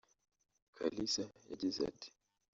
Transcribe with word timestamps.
Kalisa 0.77 1.25
yagize 1.49 1.79
ati 1.89 2.09